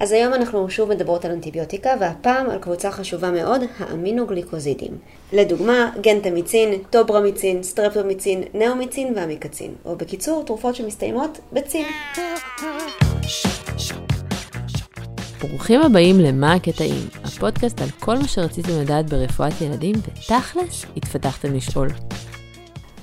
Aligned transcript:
אז 0.00 0.12
היום 0.12 0.34
אנחנו 0.34 0.70
שוב 0.70 0.90
מדברות 0.90 1.24
על 1.24 1.30
אנטיביוטיקה, 1.30 1.90
והפעם 2.00 2.50
על 2.50 2.58
קבוצה 2.58 2.90
חשובה 2.90 3.30
מאוד, 3.30 3.60
האמינוגליקוזידים. 3.78 4.98
לדוגמה, 5.32 5.90
גנטמיצין, 6.00 6.82
טוברמיצין, 6.90 7.62
סטרפטומיצין, 7.62 8.42
נאומיצין 8.54 9.12
והמיקצין, 9.16 9.74
או 9.84 9.96
בקיצור, 9.96 10.44
תרופות 10.44 10.74
שמסתיימות 10.74 11.38
בצין. 11.52 11.86
ברוכים 15.40 15.82
הבאים 15.82 16.20
ל"מה 16.20 16.54
הקטעים", 16.54 17.08
הפודקאסט 17.24 17.80
על 17.80 17.88
כל 18.00 18.18
מה 18.18 18.28
שרציתם 18.28 18.80
לדעת 18.80 19.10
ברפואת 19.10 19.60
ילדים, 19.60 19.94
ותכלס, 19.96 20.84
התפתחתם 20.96 21.54
לשאול. 21.54 21.88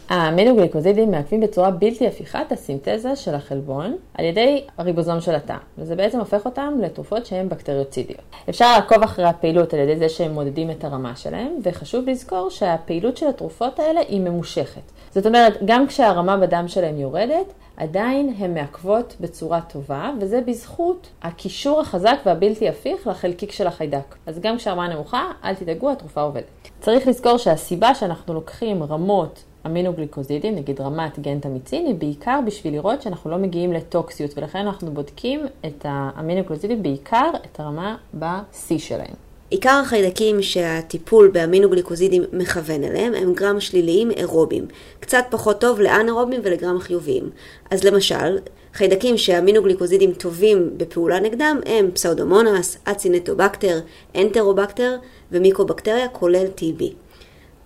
האמינוגליקוזידים 0.10 1.12
מעכבים 1.12 1.42
בצורה 1.42 1.72
בלתי 1.72 2.08
הפיכה 2.08 2.42
את 2.42 2.52
הסינתזה 2.52 3.16
של 3.16 3.36
החלבון 3.36 3.96
על 4.14 4.26
ידי 4.26 4.64
הריבוזום 4.78 5.22
של 5.22 5.36
התא, 5.36 5.58
וזה 5.78 5.96
בעצם 5.96 6.20
הופך 6.20 6.46
אותם 6.46 6.74
לתרופות 6.82 7.26
שהן 7.26 7.50
בקטריוצידיות. 7.50 8.22
אפשר 8.50 8.72
לעקוב 8.72 9.04
אחרי 9.04 9.26
הפעילות 9.26 9.74
על 9.74 9.80
ידי 9.80 9.98
זה 9.98 10.10
שהם 10.10 10.32
מודדים 10.32 10.72
את 10.72 10.84
הרמה 10.84 11.16
שלהם, 11.16 11.56
וחשוב 11.64 12.10
לזכור 12.10 12.50
שהפעילות 12.50 13.18
של 13.18 13.28
התרופות 13.28 13.80
האלה 13.80 14.00
היא 14.00 14.22
ממושכת. 14.22 14.82
זאת 15.12 15.26
אומרת, 15.26 15.58
גם 15.66 15.88
כשהרמה 15.88 16.38
בדם 16.38 16.66
שלהם 16.68 17.00
יורדת, 17.00 17.54
עדיין 17.78 18.34
הן 18.38 18.54
מעכבות 18.54 19.16
בצורה 19.22 19.62
טובה, 19.62 20.12
וזה 20.20 20.42
בזכות 20.42 21.08
הקישור 21.22 21.82
החזק 21.82 22.18
והבלתי 22.26 22.70
הפיך 22.70 23.08
לחלקיק 23.08 23.52
של 23.52 23.68
החיידק. 23.68 24.16
אז 24.26 24.40
גם 24.40 24.58
כשהרמה 24.58 24.88
נמוכה, 24.88 25.32
אל 25.44 25.56
תדאגו, 25.56 25.92
התרופה 25.92 26.22
עובדת. 26.22 26.44
צריך 26.80 27.08
לזכור 27.08 27.38
שהסיבה 27.38 27.96
שאנחנו 27.96 28.34
לוקחים 28.34 28.84
רמות 28.84 29.44
אמינוגליקוזידים, 29.68 30.56
נגיד 30.56 30.82
רמת 30.82 31.20
גנטמיצין, 31.20 31.86
היא 31.86 31.96
בעיקר 31.96 32.40
בשביל 32.46 32.74
לראות 32.74 33.02
שאנחנו 33.02 33.32
לא 33.32 33.38
מגיעים 33.38 33.74
לטוקסיות, 33.74 34.38
ולכן 34.38 34.60
אנחנו 34.60 34.92
בודקים 34.92 35.40
את 35.66 35.86
האמינוגליקוזידים, 35.90 36.84
בעיקר 36.84 37.30
את 37.46 37.60
הרמה 37.60 37.96
ב-C 38.20 38.80
שלהם. 38.80 39.14
עיקר 39.50 39.82
החיידקים 39.84 40.42
שהטיפול 40.42 41.28
באמינוגליקוזידים 41.28 42.24
מכוון 42.34 42.84
אליהם 42.84 43.14
הם 43.14 43.34
גרם 43.34 43.60
שליליים 43.60 44.12
אירובים, 44.12 44.66
קצת 45.00 45.26
פחות 45.30 45.62
טוב 45.62 45.82
לאנאירובים 45.82 46.42
ולגרם 46.44 46.80
חיוביים. 46.80 47.30
אז 47.72 47.84
למשל, 47.84 48.38
חיידקים 48.74 49.18
שהאמינוגליקוזידים 49.18 50.14
טובים 50.14 50.70
בפעולה 50.78 51.20
נגדם 51.20 51.60
הם 51.66 51.92
פסאודומונס, 51.92 52.78
אצינטובקטר, 52.84 53.80
אנטרובקטר 54.16 54.96
ומיקובקטריה 55.32 56.08
כולל 56.08 56.46
TB. 56.58 56.84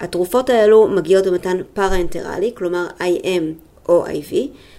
התרופות 0.02 0.50
האלו 0.50 0.88
מגיעות 0.88 1.28
במתן 1.28 1.58
פרנטרלי, 1.74 2.52
כלומר 2.56 2.88
IM 3.00 3.44
או 3.90 4.06
IV, 4.06 4.34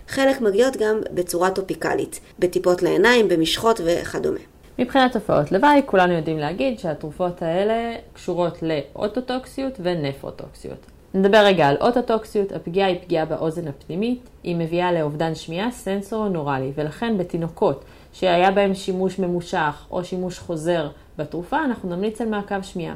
חלק 0.09 0.41
מגיעות 0.41 0.77
גם 0.77 1.01
בצורה 1.15 1.51
טופיקלית, 1.51 2.21
בטיפות 2.39 2.83
לעיניים, 2.83 3.29
במשחות 3.29 3.81
וכדומה. 3.85 4.39
מבחינת 4.79 5.13
תופעות 5.13 5.53
לוואי, 5.53 5.83
כולנו 5.87 6.13
יודעים 6.13 6.39
להגיד 6.39 6.79
שהתרופות 6.79 7.43
האלה 7.43 7.97
קשורות 8.13 8.59
לאוטוטוקסיות 8.63 9.73
ונפרוטוקסיות. 9.83 10.87
נדבר 11.15 11.39
רגע 11.39 11.69
על 11.69 11.77
אוטוטוקסיות, 11.81 12.53
הפגיעה 12.53 12.89
היא 12.89 12.99
פגיעה 13.03 13.25
באוזן 13.25 13.69
הפנימית, 13.69 14.29
היא 14.43 14.57
מביאה 14.57 14.93
לאובדן 14.93 15.35
שמיעה 15.35 15.71
סנסורו-נורלי, 15.71 16.73
ולכן 16.75 17.19
בתינוקות 17.19 17.85
שהיה 18.13 18.51
בהם 18.51 18.75
שימוש 18.75 19.19
ממושך 19.19 19.87
או 19.91 20.05
שימוש 20.05 20.39
חוזר 20.39 20.89
בתרופה, 21.19 21.65
אנחנו 21.65 21.97
נמליץ 21.97 22.21
על 22.21 22.29
מעקב 22.29 22.63
שמיעה. 22.63 22.95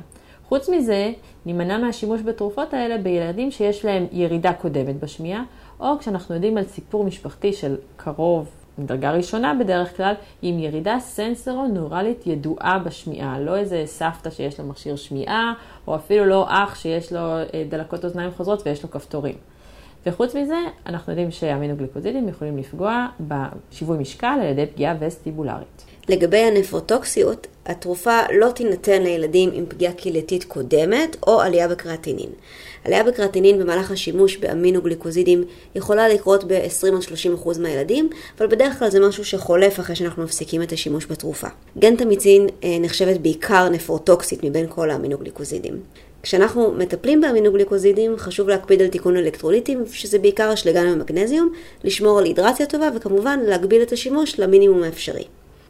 חוץ 0.48 0.68
מזה, 0.68 1.12
נימנע 1.46 1.78
מהשימוש 1.78 2.20
בתרופות 2.22 2.74
האלה 2.74 2.98
בילדים 2.98 3.50
שיש 3.50 3.84
להם 3.84 4.06
ירידה 4.12 4.52
קודמת 4.52 5.00
בשמיעה, 5.00 5.42
או 5.80 5.98
כשאנחנו 5.98 6.34
יודעים 6.34 6.56
על 6.56 6.64
סיפור 6.64 7.04
משפחתי 7.04 7.52
של 7.52 7.76
קרוב, 7.96 8.48
מדרגה 8.78 9.10
ראשונה 9.10 9.54
בדרך 9.54 9.96
כלל, 9.96 10.14
עם 10.42 10.58
ירידה 10.58 10.96
סנסורו-נורלית 11.00 12.26
ידועה 12.26 12.78
בשמיעה. 12.78 13.40
לא 13.40 13.56
איזה 13.56 13.82
סבתא 13.86 14.30
שיש 14.30 14.60
לה 14.60 14.66
מכשיר 14.66 14.96
שמיעה, 14.96 15.54
או 15.86 15.94
אפילו 15.96 16.24
לא 16.24 16.46
אח 16.48 16.74
שיש 16.74 17.12
לו 17.12 17.20
אה, 17.20 17.64
דלקות 17.68 18.04
אוזניים 18.04 18.30
חוזרות 18.36 18.66
ויש 18.66 18.82
לו 18.82 18.90
כפתורים. 18.90 19.34
וחוץ 20.06 20.34
מזה, 20.34 20.58
אנחנו 20.86 21.12
יודעים 21.12 21.30
שהמינוגליקוזידים 21.30 22.28
יכולים 22.28 22.58
לפגוע 22.58 23.06
בשיווי 23.20 23.98
משקל 23.98 24.38
על 24.40 24.46
ידי 24.46 24.66
פגיעה 24.66 24.94
וסטיבולרית. 25.00 25.84
לגבי 26.08 26.38
הנפרוטוקסיות, 26.38 27.46
התרופה 27.66 28.20
לא 28.34 28.50
תינתן 28.50 29.02
לילדים 29.02 29.50
עם 29.52 29.66
פגיעה 29.68 29.92
קהילתית 29.92 30.44
קודמת 30.44 31.16
או 31.26 31.40
עלייה 31.40 31.68
בקריאטינין. 31.68 32.28
עלייה 32.84 33.04
בקריאטינין 33.04 33.58
במהלך 33.58 33.90
השימוש 33.90 34.36
באמינוגליקוזידים 34.36 35.44
יכולה 35.74 36.08
לקרות 36.08 36.44
ב-20-30% 36.44 37.58
מהילדים, 37.60 38.08
אבל 38.38 38.46
בדרך 38.46 38.78
כלל 38.78 38.90
זה 38.90 39.00
משהו 39.00 39.24
שחולף 39.24 39.80
אחרי 39.80 39.96
שאנחנו 39.96 40.22
מפסיקים 40.22 40.62
את 40.62 40.72
השימוש 40.72 41.06
בתרופה. 41.06 41.46
גנטמיצין 41.78 42.46
אה, 42.64 42.76
נחשבת 42.80 43.20
בעיקר 43.20 43.68
נפרוטוקסית 43.68 44.44
מבין 44.44 44.66
כל 44.68 44.90
האמינוגליקוזידים. 44.90 45.80
כשאנחנו 46.22 46.72
מטפלים 46.72 47.20
באמינוגליקוזידים, 47.20 48.16
חשוב 48.16 48.48
להקפיד 48.48 48.82
על 48.82 48.88
תיקון 48.88 49.16
אלקטרוליטים, 49.16 49.84
שזה 49.92 50.18
בעיקר 50.18 50.54
אשלגן 50.54 50.92
ומגנזיום, 50.92 51.52
לשמור 51.84 52.18
על 52.18 52.24
הידרציה 52.24 52.66
טובה 52.66 52.88
וכמובן 52.96 53.40
להגביל 53.46 53.82
את 53.82 53.92
השימוש 53.92 54.40
למינימום 54.40 54.82
האפשרי. 54.82 55.24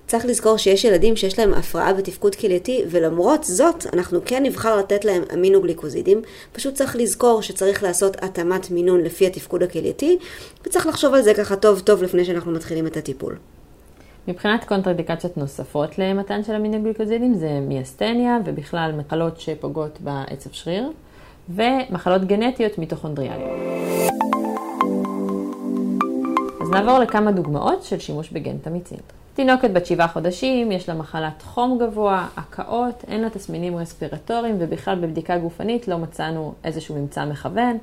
צריך 0.06 0.26
לזכור 0.26 0.56
שיש 0.56 0.84
ילדים 0.84 1.16
שיש 1.16 1.38
להם 1.38 1.54
הפרעה 1.54 1.92
בתפקוד 1.92 2.34
כלייתי, 2.34 2.82
ולמרות 2.90 3.44
זאת, 3.44 3.86
אנחנו 3.92 4.20
כן 4.24 4.42
נבחר 4.42 4.76
לתת 4.76 5.04
להם 5.04 5.22
אמינוגליקוזידים. 5.34 6.22
פשוט 6.52 6.74
צריך 6.74 6.96
לזכור 6.96 7.42
שצריך 7.42 7.82
לעשות 7.82 8.16
התאמת 8.22 8.70
מינון 8.70 9.00
לפי 9.00 9.26
התפקוד 9.26 9.62
הכלייתי, 9.62 10.18
וצריך 10.66 10.86
לחשוב 10.86 11.14
על 11.14 11.22
זה 11.22 11.34
ככה 11.34 11.56
טוב 11.56 11.80
טוב 11.80 12.02
לפני 12.02 12.24
שאנחנו 12.24 12.52
מתחילים 12.52 12.86
את 12.86 12.96
הטיפול. 12.96 13.36
מבחינת 14.28 14.64
קונטרדיקציות 14.64 15.36
נוספות 15.36 15.98
למתן 15.98 16.44
של 16.44 16.52
אמינוגליקוזידים 16.52 17.34
זה 17.34 17.60
מיאסטניה 17.60 18.38
ובכלל 18.44 18.92
מחלות 18.98 19.40
שפוגעות 19.40 19.98
בעצב 20.00 20.50
שריר 20.52 20.90
ומחלות 21.48 22.24
גנטיות 22.24 22.78
מיטוכונדריאליות. 22.78 23.50
אז 26.60 26.70
נעבור 26.70 26.98
לכמה 26.98 27.32
דוגמאות 27.32 27.82
של 27.82 27.98
שימוש 27.98 28.30
בגנטמיצין. 28.30 28.98
תינוקת 29.36 29.70
בת 29.70 29.86
שבעה 29.86 30.08
חודשים, 30.08 30.72
יש 30.72 30.88
לה 30.88 30.94
מחלת 30.94 31.42
חום 31.42 31.78
גבוה, 31.78 32.28
הקאות, 32.36 33.04
אין 33.08 33.20
לה 33.20 33.30
תסמינים 33.30 33.76
רספירטוריים 33.76 34.56
ובכלל 34.58 34.98
בבדיקה 34.98 35.38
גופנית 35.38 35.88
לא 35.88 35.98
מצאנו 35.98 36.54
איזשהו 36.64 36.94
ממצא 36.94 37.24
מכוון. 37.24 37.78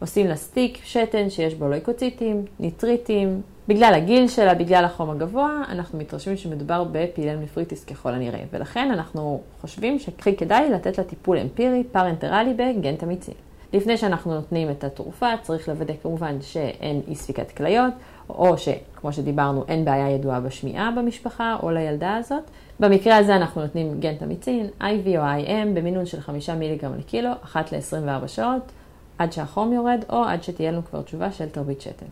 עושים 0.00 0.26
לה 0.26 0.36
סטיק, 0.36 0.78
שתן 0.84 1.30
שיש 1.30 1.54
בו 1.54 1.68
לויקוציטים, 1.68 2.44
ניטריטים. 2.60 3.40
בגלל 3.68 3.92
הגיל 3.96 4.28
שלה, 4.28 4.54
בגלל 4.54 4.84
החום 4.84 5.10
הגבוה, 5.10 5.62
אנחנו 5.68 5.98
מתרשמים 5.98 6.36
שמדובר 6.36 6.84
בפיאלונפריטיס 6.92 7.84
ככל 7.84 8.10
הנראה. 8.14 8.40
ולכן 8.52 8.90
אנחנו 8.92 9.40
חושבים 9.60 9.98
שהכי 9.98 10.36
כדאי 10.36 10.70
לתת 10.70 10.98
לה 10.98 11.04
טיפול 11.04 11.38
אמפירי 11.38 11.84
פרנטרלי 11.92 12.54
בגנטמיצין. 12.54 13.34
לפני 13.72 13.96
שאנחנו 13.96 14.34
נותנים 14.34 14.70
את 14.70 14.84
התרופה, 14.84 15.30
צריך 15.42 15.68
לוודא 15.68 15.94
כמובן 16.02 16.42
שאין 16.42 17.00
אי 17.08 17.14
ספיקת 17.14 17.50
כליות, 17.50 17.94
או 18.28 18.58
שכמו 18.58 19.12
שדיברנו, 19.12 19.64
אין 19.68 19.84
בעיה 19.84 20.10
ידועה 20.10 20.40
בשמיעה 20.40 20.90
במשפחה 20.96 21.56
או 21.62 21.70
לילדה 21.70 22.16
הזאת. 22.16 22.42
במקרה 22.80 23.16
הזה 23.16 23.36
אנחנו 23.36 23.62
נותנים 23.62 24.00
גנטמיצין, 24.00 24.68
IV 24.80 24.84
או 25.08 25.22
IM, 25.22 25.68
במינון 25.74 26.06
של 26.06 26.20
5 26.20 26.50
מיליגרם 26.50 26.98
לקילו, 26.98 27.30
אחת 27.44 27.72
ל-24 27.72 28.28
שעות, 28.28 28.72
עד 29.18 29.32
שהחום 29.32 29.72
יורד, 29.72 30.04
או 30.10 30.24
עד 30.24 30.42
שתהיה 30.42 30.72
לנו 30.72 30.84
כבר 30.84 31.02
תשובה 31.02 31.32
של 31.32 31.48
תרבית 31.48 31.80
שתן. 31.80 32.06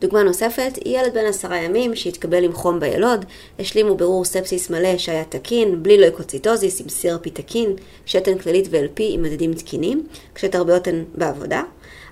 דוגמה 0.00 0.22
נוספת 0.22 0.78
ילד 0.84 1.14
בן 1.14 1.26
עשרה 1.28 1.56
ימים 1.56 1.96
שהתקבל 1.96 2.44
עם 2.44 2.52
חום 2.52 2.80
בילוד, 2.80 3.24
השלימו 3.58 3.96
בירור 3.96 4.24
ספסיס 4.24 4.70
מלא 4.70 4.98
שהיה 4.98 5.24
תקין, 5.24 5.82
בלי 5.82 5.98
לויקוציטוזיס 5.98 6.80
עם 6.80 6.86
CRP 6.86 7.30
תקין, 7.32 7.70
שתן 8.06 8.38
כללית 8.38 8.68
ו-LP 8.70 9.00
עם 9.00 9.22
מדדים 9.22 9.54
תקינים, 9.54 10.06
כשתרביות 10.34 10.86
הן 10.88 11.04
בעבודה. 11.14 11.62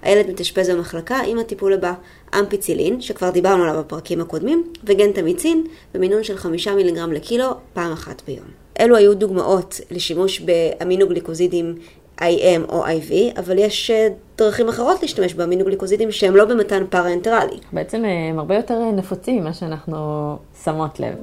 הילד 0.03 0.31
מתאשפז 0.31 0.71
במחלקה 0.71 1.19
עם 1.27 1.39
הטיפול 1.39 1.73
הבא, 1.73 1.93
אמפיצילין, 2.39 3.01
שכבר 3.01 3.31
דיברנו 3.31 3.63
עליו 3.63 3.79
בפרקים 3.79 4.21
הקודמים, 4.21 4.73
וגנטמיצין 4.85 5.65
במינון 5.95 6.25
של 6.25 6.37
5 6.37 6.69
מיליגרם 6.69 7.13
לקילו 7.13 7.47
פעם 7.73 7.93
אחת 7.93 8.23
ביום. 8.27 8.47
אלו 8.81 8.97
היו 8.97 9.15
דוגמאות 9.15 9.81
לשימוש 9.91 10.41
באמינוגליקוזידים 10.41 11.75
IM 12.21 12.69
או 12.69 12.87
IV, 12.87 13.39
אבל 13.39 13.59
יש 13.59 13.91
אה, 13.91 14.09
דרכים 14.39 14.69
אחרות 14.69 15.03
להשתמש 15.03 15.35
באמינוגליקוזידים 15.35 16.13
שהם 16.13 16.37
לא 16.37 16.45
במתן 16.45 16.85
פרנטרלי. 16.91 17.59
בעצם 17.73 18.05
אה, 18.05 18.29
הם 18.31 18.39
הרבה 18.39 18.57
יותר 18.57 18.75
אה, 18.75 18.93
נפוצים 18.93 19.41
ממה 19.41 19.53
שאנחנו 19.53 20.37
שמות 20.65 21.01
לב. 21.01 21.15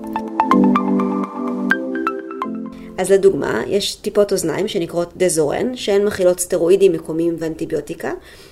אז 3.00 3.12
לדוגמה, 3.12 3.63
יש 3.68 3.96
טיפות 3.96 4.31
אוזניים 4.31 4.68
שנקראות 4.68 5.13
דזורן, 5.18 5.75
שהן 5.75 6.06
מכילות 6.06 6.40
סטרואידים 6.40 6.92
מקומיים 6.92 7.36
ואנטיביוטיקה, 7.40 8.12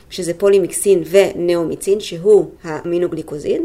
שזה 0.10 0.34
פולימיקסין 0.34 1.04
ונאומיצין, 1.10 2.00
שהוא 2.00 2.50
האמינוגליקוזיד, 2.64 3.62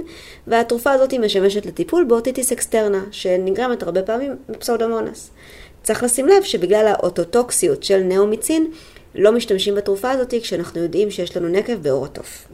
והתרופה 0.46 0.92
הזאת 0.92 1.14
משמשת 1.14 1.66
לטיפול 1.66 2.04
ב 2.04 2.11
otitis 2.11 2.52
externa, 2.52 3.04
שנגרמת 3.10 3.82
הרבה 3.82 4.02
פעמים 4.02 4.36
בפסאודומונס. 4.48 5.30
צריך 5.82 6.02
לשים 6.02 6.26
לב 6.26 6.42
שבגלל 6.42 6.86
האוטוטוקסיות 6.86 7.82
של 7.82 7.98
נאומיצין, 8.02 8.70
לא 9.14 9.32
משתמשים 9.32 9.74
בתרופה 9.74 10.10
הזאת 10.10 10.34
כשאנחנו 10.42 10.80
יודעים 10.80 11.10
שיש 11.10 11.36
לנו 11.36 11.48
נקב 11.48 11.74
בעור 11.74 12.04
התוף. 12.04 12.48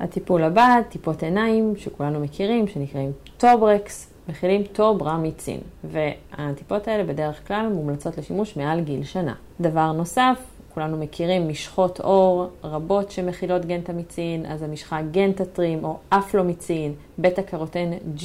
הטיפול 0.00 0.42
הבא, 0.42 0.80
טיפות 0.88 1.22
עיניים, 1.22 1.74
שכולנו 1.76 2.20
מכירים, 2.20 2.68
שנקראים 2.68 3.12
טוברקס, 3.38 4.11
מכילים 4.28 4.62
טוברמיצין, 4.62 5.60
והטיפות 5.84 6.88
האלה 6.88 7.04
בדרך 7.04 7.48
כלל 7.48 7.68
מומלצות 7.72 8.18
לשימוש 8.18 8.56
מעל 8.56 8.80
גיל 8.80 9.04
שנה. 9.04 9.34
דבר 9.60 9.92
נוסף, 9.92 10.40
כולנו 10.74 10.98
מכירים 10.98 11.48
משחות 11.48 12.00
עור 12.00 12.46
רבות 12.64 13.10
שמכילות 13.10 13.66
גנטמיצין, 13.66 14.46
אז 14.46 14.62
המשחה 14.62 15.02
גנטטרים 15.02 15.84
או 15.84 15.96
אפלומיצין, 16.08 16.94
בטא 17.18 17.42
קורטן 17.42 17.90
G, 18.16 18.22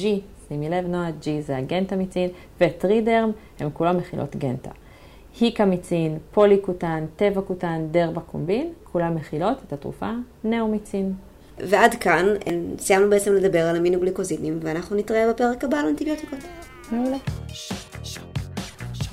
שימי 0.48 0.68
לב 0.68 0.86
נועה, 0.86 1.10
G 1.22 1.24
זה 1.40 1.56
הגנטמיצין, 1.56 2.30
וטרידרם, 2.60 3.30
הם 3.58 3.70
כולם 3.72 3.96
מכילות 3.96 4.36
גנטה. 4.36 4.70
היקמיצין, 5.40 6.18
פוליקוטן, 6.32 7.04
טבקוטן, 7.16 7.86
דרבקומבין, 7.90 8.72
כולם 8.92 9.14
מכילות 9.14 9.58
את 9.66 9.72
התרופה 9.72 10.10
נאומיצין. 10.44 11.14
ועד 11.68 11.94
כאן 11.94 12.26
סיימנו 12.78 13.10
בעצם 13.10 13.34
לדבר 13.34 13.66
על 13.66 13.76
אמינוגליקוזידים, 13.76 14.58
ואנחנו 14.62 14.96
נתראה 14.96 15.32
בפרק 15.32 15.64
הבא 15.64 15.76
על 15.76 15.86
אנטיביוטיקות. 15.86 16.38
מעולה. 16.92 17.16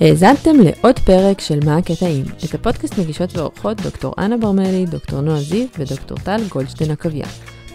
האזנתם 0.00 0.56
לעוד 0.60 0.98
פרק 0.98 1.40
של 1.40 1.58
מה 1.64 1.76
הקטעים. 1.76 2.24
את 2.44 2.54
הפודקאסט 2.54 2.98
מגישות 2.98 3.36
ועורכות 3.36 3.80
דוקטור 3.80 4.14
אנה 4.18 4.36
ברמלי, 4.36 4.86
דוקטור 4.86 5.20
נועה 5.20 5.40
זיו 5.40 5.66
ודוקטור 5.78 6.18
טל 6.24 6.40
גולדשטיין 6.48 6.90
עקביה. 6.90 7.26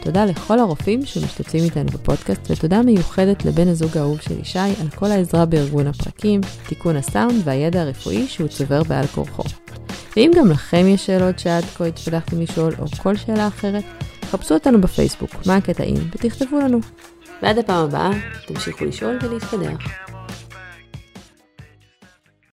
תודה 0.03 0.25
לכל 0.25 0.59
הרופאים 0.59 1.05
שמשתתפים 1.05 1.63
איתנו 1.63 1.91
בפודקאסט, 1.91 2.51
ותודה 2.51 2.81
מיוחדת 2.81 3.45
לבן 3.45 3.67
הזוג 3.67 3.97
האהוב 3.97 4.21
של 4.21 4.39
ישי 4.39 4.59
על 4.59 4.89
כל 4.95 5.05
העזרה 5.05 5.45
בארגון 5.45 5.87
הפרקים, 5.87 6.41
תיקון 6.67 6.95
הסאונד 6.95 7.41
והידע 7.43 7.81
הרפואי 7.81 8.27
שהוא 8.27 8.47
צובר 8.47 8.83
בעל 8.83 9.07
כורחו. 9.07 9.43
ואם 10.15 10.31
גם 10.35 10.51
לכם 10.51 10.85
יש 10.87 11.05
שאלות 11.05 11.39
שעד 11.39 11.63
כה 11.63 11.85
התפתחתם 11.85 12.41
לשאול, 12.41 12.73
או 12.79 12.85
כל 13.03 13.15
שאלה 13.15 13.47
אחרת, 13.47 13.83
חפשו 14.31 14.53
אותנו 14.53 14.81
בפייסבוק, 14.81 15.31
מה 15.45 15.55
הקטעים, 15.55 15.97
ותכתבו 16.15 16.59
לנו. 16.59 16.79
ועד 17.41 17.57
הפעם 17.57 17.85
הבאה, 17.85 18.11
תמשיכו 18.47 18.85
לשאול 18.85 19.19
ולהתפתח. 19.21 20.10